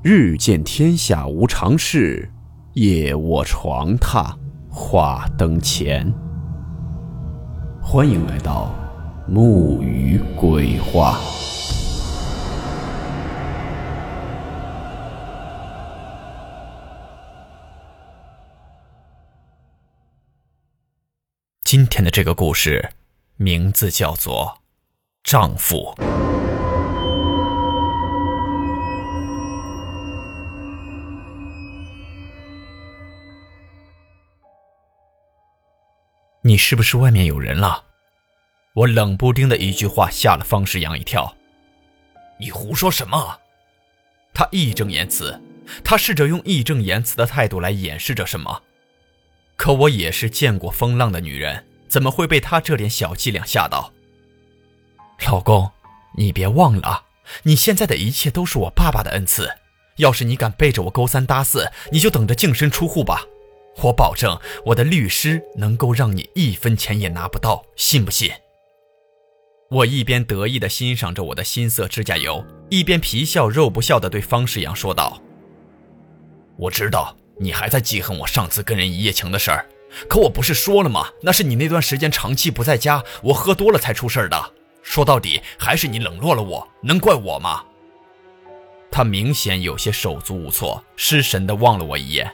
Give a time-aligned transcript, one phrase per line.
[0.00, 2.30] 日见天下无常事，
[2.74, 4.32] 夜卧床榻
[4.70, 6.14] 话灯前。
[7.82, 8.72] 欢迎来到
[9.26, 11.18] 木鱼鬼话。
[21.64, 22.90] 今天的这个故事，
[23.36, 24.60] 名字叫做
[25.28, 25.92] 《丈夫》。
[36.48, 37.84] 你是不是外面有人了？
[38.72, 41.36] 我冷不丁的一句话吓了方世阳一跳。
[42.40, 43.38] 你胡说什么？
[44.32, 45.38] 他义正言辞，
[45.84, 48.62] 他试着用义正言辞的态度来掩饰着什么。
[49.56, 53.92] 可我也是见过风浪的女人，怎么会被他这点小伎俩吓到？
[55.26, 55.70] 老公，
[56.16, 57.04] 你别忘了，
[57.42, 59.54] 你现在的一切都是我爸爸的恩赐。
[59.96, 63.26] 要是你敢背着我勾三搭四，你就等着净身出户吧。
[63.80, 68.32] 我保证，我的律师能够让你一分钱也拿不到，信不信？
[69.70, 75.20] 我一边得意地欣赏着我的新色指甲油，一边皮笑肉不笑地对方世阳说道
[76.58, 79.68] ：“我知道你还在记恨我上次跟人一夜情的事儿，
[80.08, 81.08] 可我不是说了吗？
[81.22, 84.54] 那是你那段时间长期不在家，我喝多了才出事儿的。
[84.82, 87.64] 说到底，还是你冷落了我，能怪我吗？”
[88.90, 92.28] 他明显有些手足无措，失神地望了我一眼。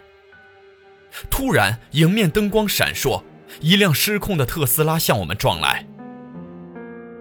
[1.31, 3.23] 突然，迎面灯光闪烁，
[3.61, 5.87] 一辆失控的特斯拉向我们撞来。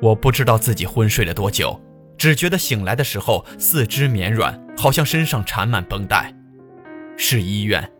[0.01, 1.79] 我不知道自己昏睡了多久，
[2.17, 6.33] 只觉得醒来的时候四肢绵软，好像身上缠满绷带。
[7.15, 7.91] 是医院，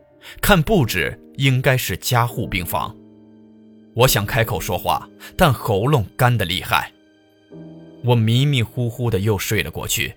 [0.42, 2.96] 看布置应该是加护病房。
[3.96, 6.92] 我想开口说话，但喉咙干得厉害。
[8.04, 10.16] 我迷迷糊糊的又睡了过去，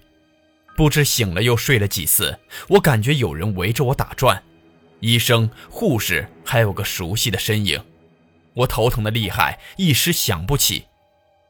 [0.76, 2.36] 不知醒了又睡了几次，
[2.68, 4.42] 我感觉有人围着我打转。
[5.00, 7.82] 医生、护士，还有个熟悉的身影，
[8.54, 10.86] 我头疼的厉害，一时想不起，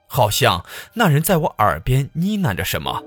[0.08, 0.64] 好像
[0.94, 3.04] 那人在我耳边呢喃着什么。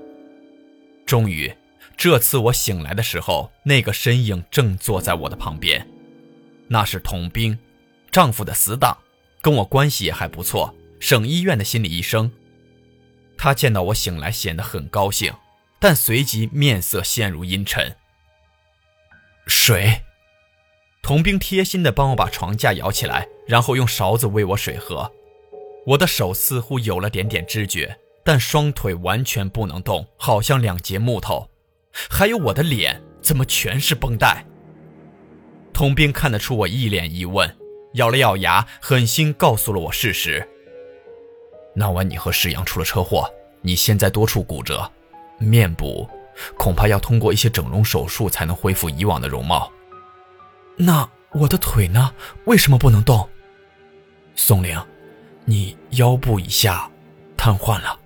[1.06, 1.54] 终于，
[1.96, 5.86] 这次我醒来的时候，那个身影正坐在我的旁边，
[6.68, 7.58] 那是童兵，
[8.10, 8.96] 丈夫的死党，
[9.42, 12.32] 跟我关系也还不错，省医院的心理医生。
[13.36, 15.32] 他见到我醒来，显得很高兴，
[15.78, 17.96] 但随即面色陷入阴沉。
[19.46, 20.02] 水。
[21.02, 25.10] 童兵贴心地帮我把床架摇起来，然后用勺子喂我水喝。
[25.86, 31.48] 我的手似乎有了点点知觉，但双腿完全不能动，好像两截木头。
[32.08, 34.44] 还有我的脸，怎么全是绷带？
[35.72, 37.56] 童兵看得出我一脸疑问，
[37.94, 40.46] 咬了咬牙，狠心告诉了我事实：
[41.74, 43.28] 那晚你和世阳出了车祸，
[43.62, 44.88] 你现在多处骨折，
[45.38, 46.08] 面部
[46.56, 49.72] 恐怕要通过一些整容手术才能恢复以往的容貌。
[50.82, 52.10] 那我的腿呢？
[52.46, 53.28] 为什么不能动？
[54.34, 54.80] 宋玲，
[55.44, 56.90] 你腰部以下
[57.36, 57.98] 瘫痪了。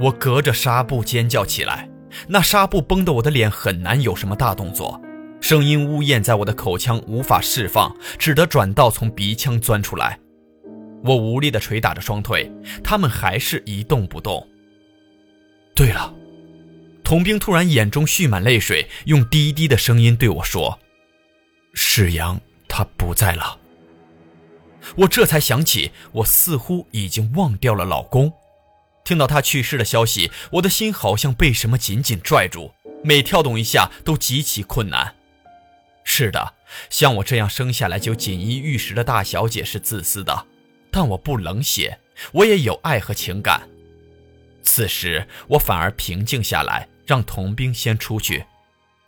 [0.00, 1.90] 我隔着纱布尖叫起来，
[2.26, 4.98] 那纱布绷得我的脸很难有什么大动作，
[5.42, 10.18] 声音呜咽在我的口腔无法释放，只得转道从鼻腔钻出来。
[11.04, 12.50] 我无力地捶打着双腿，
[12.82, 14.48] 他们还是一动不动。
[15.74, 16.14] 对了，
[17.04, 20.78] 童兵突然眼中蓄满泪水，用低低的声音对我说。
[21.78, 23.58] 世阳他不在了，
[24.96, 28.32] 我这才想起，我似乎已经忘掉了老公。
[29.04, 32.72] 听到他去世的消息，我的心好像被什么紧紧拽住，
[33.04, 35.16] 每跳动一下都极其困难。
[36.02, 36.54] 是的，
[36.88, 40.46] 像我这样生下来就锦衣玉食的大小姐是自私的，
[40.90, 42.00] 但我不冷血，
[42.32, 43.68] 我也有爱和情感。
[44.62, 48.46] 此时我反而平静下来，让童兵先出去，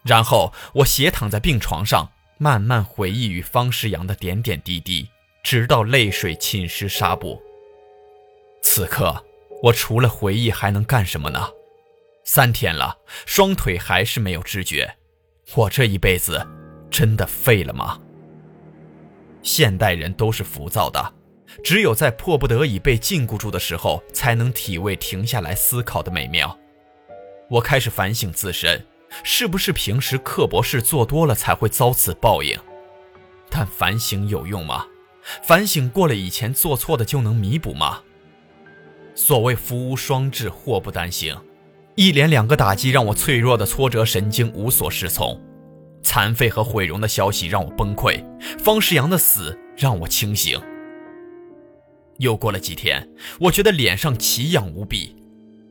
[0.03, 2.11] 然后我斜躺在病床上。
[2.39, 5.09] 慢慢回忆与方世阳的点点滴滴，
[5.43, 7.43] 直到泪水浸湿纱布。
[8.63, 9.25] 此刻，
[9.63, 11.51] 我除了回忆还能干什么呢？
[12.25, 14.97] 三天了，双腿还是没有知觉，
[15.57, 16.47] 我这一辈子
[16.91, 18.01] 真的废了吗？
[19.43, 21.15] 现代人都是浮躁的，
[21.65, 26.57] 只有在迫不得已被禁锢住的时候，才能体味停下来思考的美妙。
[27.51, 28.85] 我开始反省自身。
[29.23, 32.59] 是不是平时刻薄事做多了才会遭此报应？
[33.51, 34.87] 但反省有用吗？
[35.43, 38.03] 反省过了以前做错的就能弥补吗？
[39.15, 41.37] 所谓福无双至，祸不单行，
[41.97, 45.41] 一连两个打击让我脆弱的挫折神经无所适从，
[46.03, 48.25] 残废和毁容的消息让我崩溃，
[48.59, 50.61] 方世阳的死让我清醒。
[52.19, 53.09] 又过了几天，
[53.41, 55.17] 我觉得脸上奇痒无比，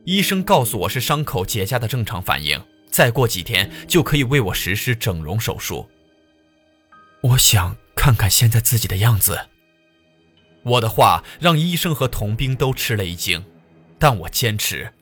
[0.04, 2.60] 医生告诉我是伤口结痂的正常反应。
[2.98, 5.88] 再过几天就可以为我实施整容手术。
[7.20, 9.50] 我想看看现在自己的样子。
[10.64, 13.46] 我的话让医生和童兵都吃了一惊，
[14.00, 14.92] 但我坚持。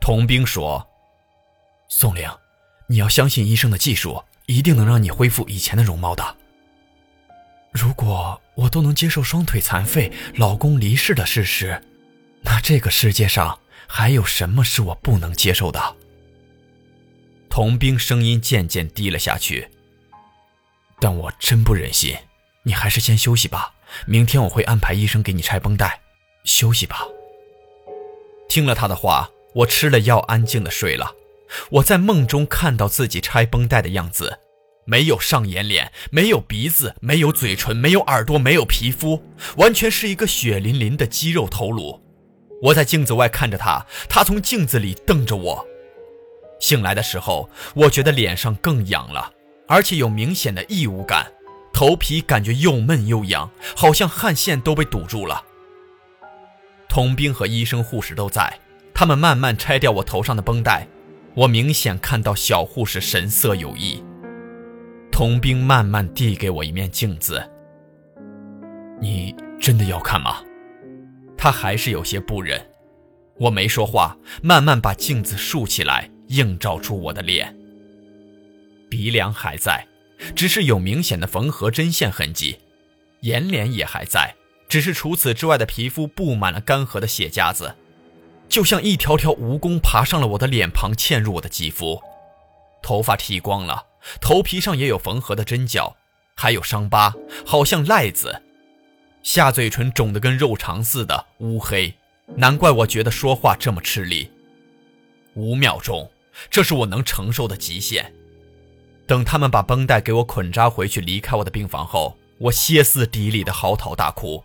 [0.00, 0.88] 童兵说
[1.90, 2.30] ：“宋玲，
[2.86, 6.36] 你要相信医生的技术，一定能让你恢复以前的容貌的。
[7.72, 11.82] 如果我都能接受双腿残废、老公离世的事实，
[12.42, 13.58] 那这个世界上
[13.88, 15.96] 还有什么是我不能接受的？”
[17.50, 19.68] 童兵声音渐渐低了下去。
[21.00, 22.16] 但我真不忍心，
[22.62, 23.74] 你还是先休息吧。
[24.06, 26.00] 明天我会安排医生给你拆绷带，
[26.44, 27.06] 休息吧。
[28.48, 31.14] 听了他的话，我吃了药，安静的睡了。
[31.70, 34.38] 我在梦中看到自己拆绷带的样子，
[34.84, 39.24] 没有上眼脸，没有鼻子，没有嘴唇，没有耳朵，没有皮肤，
[39.56, 42.00] 完全是一个血淋淋的肌肉头颅。
[42.62, 45.66] 我在镜子外看着他，他从镜子里瞪着我。
[46.60, 49.32] 醒来的时候，我觉得脸上更痒了，
[49.66, 51.26] 而且有明显的异物感。
[51.72, 55.42] 头皮感觉又闷又痒，好像汗腺都被堵住了。
[56.88, 58.58] 童兵和医生、护士都在，
[58.92, 60.86] 他们慢慢拆掉我头上的绷带。
[61.34, 64.02] 我明显看到小护士神色有异。
[65.12, 67.48] 童兵慢慢递给我一面镜子
[69.00, 70.42] ：“你真的要看吗？”
[71.38, 72.60] 他还是有些不忍。
[73.38, 77.56] 我没说话，慢慢把镜子竖起来，映照出我的脸。
[78.88, 79.86] 鼻梁还在。
[80.36, 82.58] 只是有明显的缝合针线痕迹，
[83.20, 84.34] 眼脸也还在，
[84.68, 87.74] 只是除此之外的皮肤布满了干涸的血痂子，
[88.46, 91.98] 就像一条条蜈蚣爬上了我的脸庞，嵌入我的肌肤。
[92.82, 93.86] 头发剃光了，
[94.20, 95.96] 头皮上也有缝合的针脚，
[96.36, 97.14] 还有伤疤，
[97.46, 98.42] 好像癞子。
[99.22, 101.94] 下嘴唇肿得跟肉肠似的乌黑，
[102.36, 104.30] 难怪我觉得说话这么吃力。
[105.32, 106.10] 五秒钟，
[106.48, 108.14] 这是我能承受的极限。
[109.06, 114.44] 等他们把绷带给我捆扎回去，离开我的病房后，我歇斯底里的嚎啕大哭。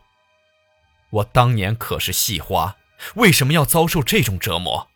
[1.12, 2.76] 我当年可是戏花，
[3.16, 4.88] 为什么要遭受这种折磨？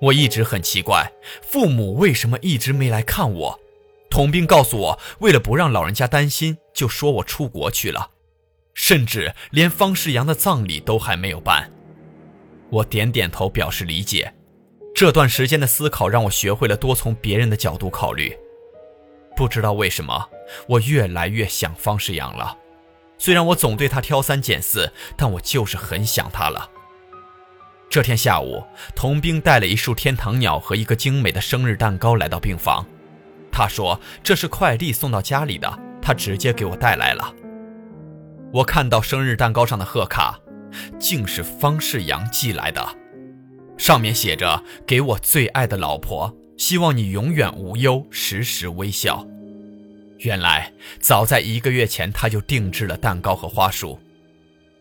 [0.00, 1.12] 我一直很奇怪，
[1.42, 3.60] 父母为什么一直没来看我？
[4.10, 8.10] 童兵告诉我，为了不让老人家担心，就说我出国去了，
[8.72, 11.70] 甚至连方世阳的葬礼都还没有办。
[12.70, 14.32] 我点点头表示理解。
[14.96, 18.34] 这段时间的思考让我学会了多从别人的角度考虑。
[19.36, 20.30] 不知道为什么，
[20.66, 22.56] 我越来越想方世阳了。
[23.18, 26.70] 虽然我总对他挑三拣四，但我就是很想他了。
[27.90, 28.64] 这天下午，
[28.94, 32.86] 童兵带了一束天堂鸟和一个精美的生日蛋糕来到病房。
[33.52, 37.34] 他说这是快递送到家里的，他直接给我带来了。
[38.50, 40.40] 我看到生日蛋糕上的贺卡，
[40.98, 42.82] 竟是方世阳寄来的，
[43.76, 46.34] 上面写着“给我最爱的老婆”。
[46.56, 49.26] 希望你永远无忧，时时微笑。
[50.20, 54.00] 原来早在一个月前，他就定制了蛋糕和花束。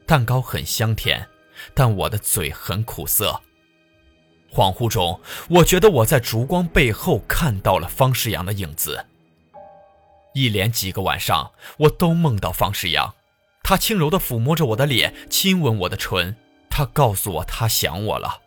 [0.05, 1.27] 蛋糕很香甜，
[1.73, 3.41] 但我的嘴很苦涩。
[4.49, 5.19] 恍惚中，
[5.49, 9.05] 我觉得我在烛光背后看到了方世阳的影子。
[10.33, 13.15] 一连几个晚上，我都梦到方世阳，
[13.63, 16.37] 他轻柔地抚摸着我的脸，亲吻我的唇。
[16.69, 18.39] 他告诉我他想我了，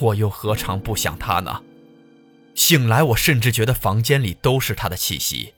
[0.00, 1.62] 我又何尝不想他呢？
[2.54, 5.54] 醒来，我甚至觉得房间里都是他的气息。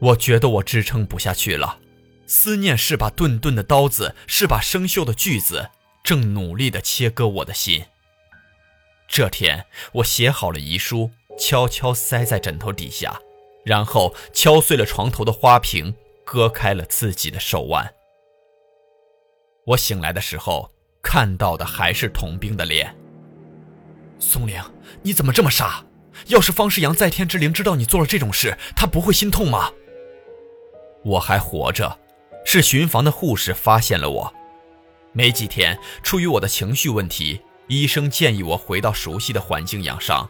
[0.00, 1.78] 我觉得我支撑不下去了，
[2.26, 5.70] 思念是把钝钝的刀子，是把生锈的锯子，
[6.04, 7.84] 正努力地切割我的心。
[9.08, 13.20] 这天，我写好了遗书，悄悄塞在枕头底下，
[13.64, 15.94] 然后敲碎了床头的花瓶，
[16.24, 17.94] 割开了自己的手腕。
[19.64, 20.70] 我醒来的时候，
[21.02, 22.94] 看到的还是童兵的脸。
[24.18, 24.62] 松玲，
[25.02, 25.84] 你怎么这么傻？
[26.26, 29.70] 要是方世阳在天之灵知道你做了这种事，他不会心痛吗？
[31.04, 31.98] 我还活着，
[32.44, 34.34] 是巡房的护士发现了我。
[35.12, 40.28] 没几天，出于我的情绪问题，医生建议我回到熟悉的环境养伤。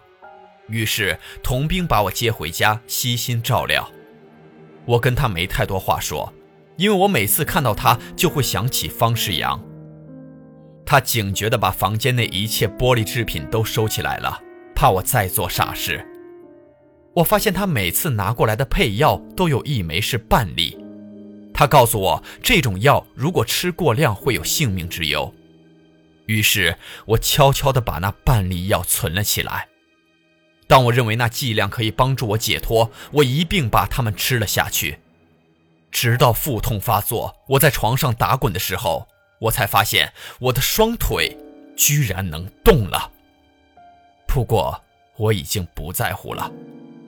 [0.68, 3.90] 于是童兵把我接回家，悉心照料。
[4.84, 6.32] 我跟他没太多话说，
[6.76, 9.58] 因为我每次看到他就会想起方世阳。
[10.90, 14.40] 他警觉地把房间内一切玻璃制品都收起来了。
[14.74, 16.02] 怕我再做傻事。
[17.12, 20.78] 我发现他每次拿过来的配药都有一枚是半粒，
[21.52, 25.30] 他告诉我这种药如果吃过量会有性命之忧。
[26.24, 29.68] 于是我悄悄地把那半粒药存了起来。
[30.66, 35.00] 当我认为那剂量可以帮助我解脱，我一并把它们吃了下去。
[35.90, 39.06] 直到腹痛发作，我在床上打滚的时候，
[39.38, 41.36] 我才发现我的双腿
[41.76, 43.12] 居然能动了。
[44.26, 44.82] 不过，
[45.16, 46.50] 我已经不在乎了。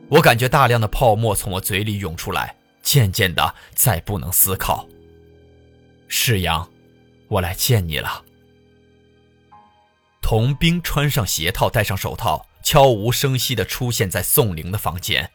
[0.09, 4.89] 我感觉大量的泡沫从我嘴里涌出来，渐渐的再不能思考。
[6.09, 6.69] 世阳，
[7.29, 8.25] 我来见你了。
[10.21, 15.31] 童兵穿上鞋套，戴上手套，悄无声息地出现在宋玲的房间，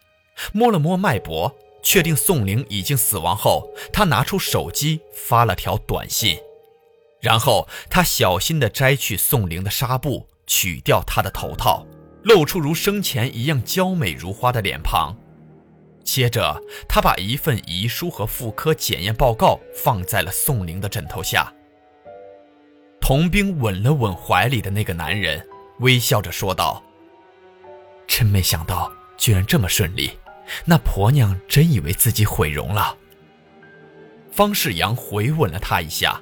[0.52, 6.38] 摸了摸脉搏，确定宋玲已经死亡后，他拿出手机发了条短信，
[7.26, 11.84] 然后他小心地摘去宋玲的纱布，取掉她的头套。
[12.22, 15.16] 露出如生前一样娇美如花的脸庞，
[16.04, 21.52] 接着他把一份遗书和妇科检验报告放在了宋玲的枕头下。
[23.02, 25.48] 童兵吻了吻怀里的那个男人，
[25.80, 26.84] 微笑着说道
[28.08, 30.12] ：“真没想到，居然这么顺利。
[30.64, 32.96] 那婆娘真以为自己毁容了。”
[34.32, 36.22] 方世阳回吻了他一下。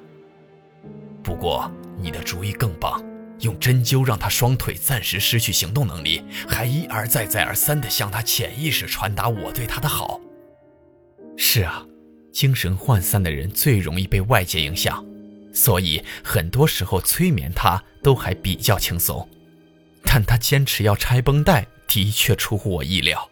[1.24, 3.02] 不过你的主意更棒。
[3.40, 10.22] 用针灸让他双腿暂时失去行动能力，还一而再、再而三地向他潜意识传达我对他的好。
[11.36, 11.86] 是啊，
[12.32, 15.04] 精神涣散的人最容易被外界影响，
[15.54, 19.28] 所以很多时候催眠他都还比较轻松。
[20.04, 23.30] 但他坚持要拆绷带，的确出乎我意料。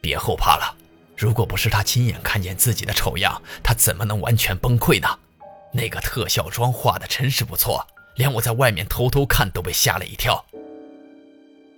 [0.00, 0.76] 别后怕了，
[1.16, 5.08] 如果不是他亲眼看见自己的丑样，他怎么能完全崩溃呢？
[5.72, 7.86] 那个特效妆画的真是不错。
[8.16, 10.44] 连我在外面偷偷看都被吓了一跳。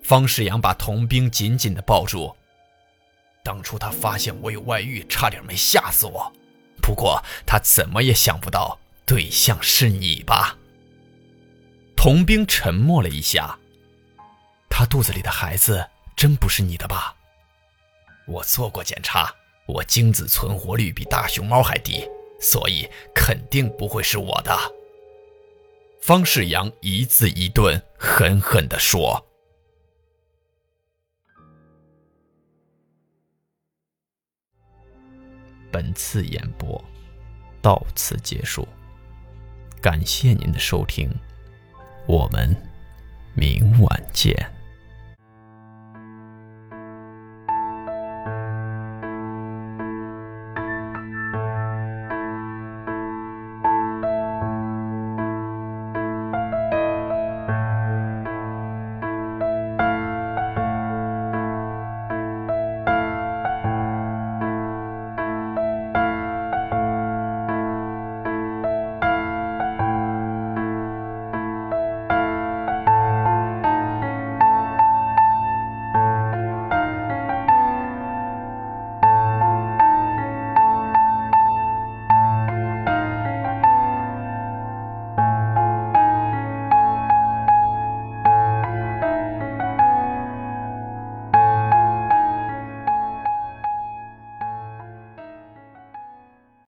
[0.03, 2.35] 方世阳把童兵紧紧地抱住。
[3.45, 6.33] 当初他发现我有外遇，差点没吓死我。
[6.83, 10.57] 不过他怎么也想不到对象是你吧？
[11.97, 13.57] 童兵沉默了一下。
[14.69, 17.15] 他肚子里的孩子真不是你的吧？
[18.27, 19.33] 我做过检查，
[19.67, 22.09] 我精子存活率比大熊猫还低，
[22.41, 24.57] 所以肯定不会是我的。
[26.01, 29.27] 方世阳一字一顿，狠狠地说
[35.73, 36.85] ：“本次演播
[37.63, 38.69] 到此结束，
[39.81, 41.11] 感谢您的收听，
[42.07, 42.55] 我们
[43.35, 44.37] 明晚见。”